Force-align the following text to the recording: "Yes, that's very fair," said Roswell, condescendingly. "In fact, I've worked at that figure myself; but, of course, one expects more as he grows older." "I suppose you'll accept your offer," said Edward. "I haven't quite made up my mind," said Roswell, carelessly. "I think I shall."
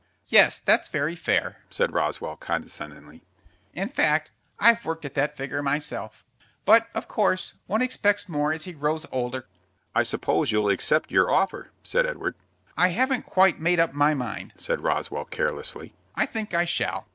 "Yes, 0.29 0.57
that's 0.57 0.89
very 0.89 1.15
fair," 1.15 1.57
said 1.69 1.93
Roswell, 1.93 2.35
condescendingly. 2.35 3.21
"In 3.71 3.87
fact, 3.87 4.31
I've 4.59 4.83
worked 4.83 5.05
at 5.05 5.13
that 5.13 5.37
figure 5.37 5.61
myself; 5.61 6.25
but, 6.65 6.89
of 6.95 7.07
course, 7.07 7.53
one 7.67 7.83
expects 7.83 8.27
more 8.27 8.51
as 8.51 8.63
he 8.63 8.73
grows 8.73 9.05
older." 9.11 9.45
"I 9.93 10.01
suppose 10.01 10.51
you'll 10.51 10.69
accept 10.71 11.11
your 11.11 11.29
offer," 11.29 11.69
said 11.83 12.07
Edward. 12.07 12.33
"I 12.75 12.87
haven't 12.87 13.27
quite 13.27 13.59
made 13.59 13.79
up 13.79 13.93
my 13.93 14.15
mind," 14.15 14.55
said 14.57 14.81
Roswell, 14.81 15.25
carelessly. 15.25 15.93
"I 16.15 16.25
think 16.25 16.55
I 16.55 16.65
shall." 16.65 17.07